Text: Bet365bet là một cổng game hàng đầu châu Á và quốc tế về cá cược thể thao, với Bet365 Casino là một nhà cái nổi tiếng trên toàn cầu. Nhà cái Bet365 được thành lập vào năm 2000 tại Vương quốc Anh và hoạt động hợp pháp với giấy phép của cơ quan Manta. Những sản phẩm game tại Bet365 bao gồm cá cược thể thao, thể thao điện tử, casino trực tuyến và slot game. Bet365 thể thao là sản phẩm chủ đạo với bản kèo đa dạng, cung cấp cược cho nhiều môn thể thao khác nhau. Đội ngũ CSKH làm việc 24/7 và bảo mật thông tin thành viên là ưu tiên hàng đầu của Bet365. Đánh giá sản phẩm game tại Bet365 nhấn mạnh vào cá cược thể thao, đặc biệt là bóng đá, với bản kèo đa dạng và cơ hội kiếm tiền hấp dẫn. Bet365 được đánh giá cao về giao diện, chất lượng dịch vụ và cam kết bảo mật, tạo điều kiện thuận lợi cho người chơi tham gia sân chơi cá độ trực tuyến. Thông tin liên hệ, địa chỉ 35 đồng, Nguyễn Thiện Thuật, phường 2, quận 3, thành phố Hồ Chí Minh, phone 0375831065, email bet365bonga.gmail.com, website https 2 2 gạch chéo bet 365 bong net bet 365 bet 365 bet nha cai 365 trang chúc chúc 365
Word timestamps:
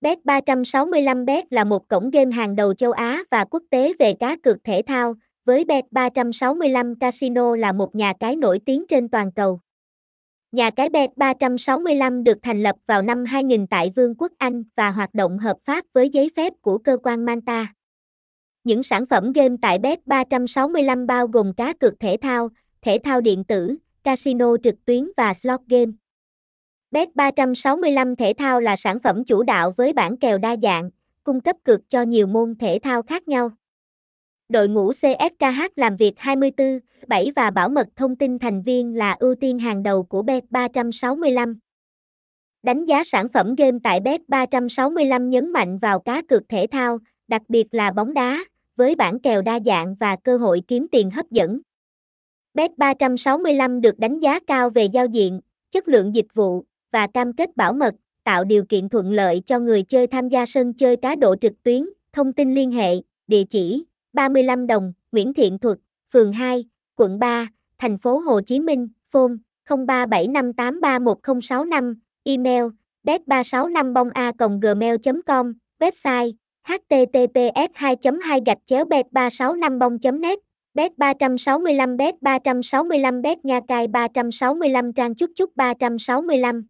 Bet365bet 0.00 1.42
là 1.50 1.64
một 1.64 1.88
cổng 1.88 2.10
game 2.10 2.32
hàng 2.32 2.56
đầu 2.56 2.74
châu 2.74 2.92
Á 2.92 3.22
và 3.30 3.44
quốc 3.44 3.62
tế 3.70 3.92
về 3.98 4.12
cá 4.12 4.36
cược 4.36 4.64
thể 4.64 4.82
thao, 4.86 5.14
với 5.44 5.64
Bet365 5.64 6.94
Casino 7.00 7.56
là 7.56 7.72
một 7.72 7.94
nhà 7.94 8.12
cái 8.20 8.36
nổi 8.36 8.60
tiếng 8.66 8.84
trên 8.88 9.08
toàn 9.08 9.32
cầu. 9.32 9.60
Nhà 10.52 10.70
cái 10.70 10.88
Bet365 10.88 12.22
được 12.22 12.38
thành 12.42 12.62
lập 12.62 12.76
vào 12.86 13.02
năm 13.02 13.24
2000 13.24 13.66
tại 13.66 13.92
Vương 13.96 14.14
quốc 14.14 14.32
Anh 14.38 14.64
và 14.76 14.90
hoạt 14.90 15.14
động 15.14 15.38
hợp 15.38 15.56
pháp 15.64 15.84
với 15.92 16.08
giấy 16.08 16.30
phép 16.36 16.52
của 16.60 16.78
cơ 16.78 16.96
quan 17.02 17.24
Manta. 17.24 17.74
Những 18.64 18.82
sản 18.82 19.06
phẩm 19.06 19.32
game 19.32 19.56
tại 19.62 19.78
Bet365 19.78 21.06
bao 21.06 21.26
gồm 21.26 21.52
cá 21.52 21.72
cược 21.72 22.00
thể 22.00 22.16
thao, 22.22 22.48
thể 22.82 22.98
thao 23.04 23.20
điện 23.20 23.44
tử, 23.44 23.76
casino 24.04 24.56
trực 24.64 24.74
tuyến 24.84 25.10
và 25.16 25.34
slot 25.34 25.60
game. 25.68 25.92
Bet365 26.90 28.14
thể 28.14 28.32
thao 28.38 28.60
là 28.60 28.76
sản 28.76 28.98
phẩm 28.98 29.24
chủ 29.24 29.42
đạo 29.42 29.72
với 29.76 29.92
bản 29.92 30.16
kèo 30.16 30.38
đa 30.38 30.56
dạng, 30.62 30.90
cung 31.24 31.40
cấp 31.40 31.56
cược 31.64 31.80
cho 31.88 32.02
nhiều 32.02 32.26
môn 32.26 32.54
thể 32.54 32.78
thao 32.82 33.02
khác 33.02 33.28
nhau. 33.28 33.50
Đội 34.48 34.68
ngũ 34.68 34.90
CSKH 34.92 35.62
làm 35.76 35.96
việc 35.96 36.14
24/7 36.18 37.32
và 37.36 37.50
bảo 37.50 37.68
mật 37.68 37.86
thông 37.96 38.16
tin 38.16 38.38
thành 38.38 38.62
viên 38.62 38.94
là 38.94 39.16
ưu 39.18 39.34
tiên 39.34 39.58
hàng 39.58 39.82
đầu 39.82 40.02
của 40.02 40.22
Bet365. 40.22 41.58
Đánh 42.62 42.84
giá 42.84 43.04
sản 43.04 43.28
phẩm 43.28 43.54
game 43.54 43.78
tại 43.82 44.00
Bet365 44.00 45.28
nhấn 45.28 45.52
mạnh 45.52 45.78
vào 45.78 46.00
cá 46.00 46.22
cược 46.22 46.42
thể 46.48 46.66
thao, 46.70 46.98
đặc 47.28 47.42
biệt 47.48 47.66
là 47.70 47.92
bóng 47.92 48.14
đá, 48.14 48.44
với 48.76 48.94
bản 48.94 49.18
kèo 49.18 49.42
đa 49.42 49.60
dạng 49.66 49.94
và 49.94 50.16
cơ 50.16 50.36
hội 50.36 50.62
kiếm 50.68 50.86
tiền 50.92 51.10
hấp 51.10 51.30
dẫn. 51.30 51.60
Bet365 52.54 53.80
được 53.80 53.98
đánh 53.98 54.18
giá 54.18 54.40
cao 54.46 54.70
về 54.70 54.84
giao 54.84 55.06
diện, 55.06 55.40
chất 55.70 55.88
lượng 55.88 56.14
dịch 56.14 56.34
vụ 56.34 56.64
và 56.92 57.06
cam 57.06 57.32
kết 57.32 57.56
bảo 57.56 57.72
mật, 57.72 57.94
tạo 58.24 58.44
điều 58.44 58.64
kiện 58.64 58.88
thuận 58.88 59.12
lợi 59.12 59.42
cho 59.46 59.58
người 59.58 59.82
chơi 59.82 60.06
tham 60.06 60.28
gia 60.28 60.46
sân 60.46 60.74
chơi 60.74 60.96
cá 60.96 61.14
độ 61.14 61.34
trực 61.40 61.52
tuyến. 61.62 61.88
Thông 62.12 62.32
tin 62.32 62.54
liên 62.54 62.72
hệ, 62.72 62.94
địa 63.26 63.44
chỉ 63.50 63.84
35 64.12 64.66
đồng, 64.66 64.92
Nguyễn 65.12 65.34
Thiện 65.34 65.58
Thuật, 65.58 65.78
phường 66.12 66.32
2, 66.32 66.64
quận 66.96 67.18
3, 67.18 67.48
thành 67.78 67.98
phố 67.98 68.18
Hồ 68.18 68.40
Chí 68.40 68.60
Minh, 68.60 68.88
phone 69.10 69.32
0375831065, 69.68 71.94
email 72.24 72.64
bet365bonga.gmail.com, 73.04 75.52
website 75.80 76.32
https 76.64 77.70
2 77.74 77.96
2 78.22 78.40
gạch 78.46 78.58
chéo 78.66 78.84
bet 78.84 79.06
365 79.12 79.78
bong 79.78 79.98
net 80.20 80.38
bet 80.74 80.98
365 80.98 81.96
bet 81.96 82.22
365 82.22 83.22
bet 83.22 83.44
nha 83.44 83.60
cai 83.68 83.88
365 83.88 84.92
trang 84.92 85.14
chúc 85.14 85.30
chúc 85.36 85.56
365 85.56 86.66